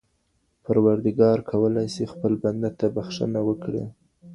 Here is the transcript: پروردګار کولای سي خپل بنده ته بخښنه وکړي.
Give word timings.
پروردګار 0.65 1.37
کولای 1.51 1.87
سي 1.95 2.03
خپل 2.13 2.33
بنده 2.43 2.69
ته 2.79 2.85
بخښنه 2.95 3.39
وکړي. 3.47 3.83